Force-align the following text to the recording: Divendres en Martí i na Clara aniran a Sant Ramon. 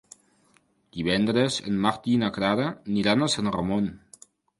Divendres 0.95 1.57
en 1.71 1.77
Martí 1.83 2.15
i 2.17 2.21
na 2.21 2.29
Clara 2.37 2.65
aniran 2.87 3.27
a 3.27 3.29
Sant 3.35 3.51
Ramon. 3.57 3.93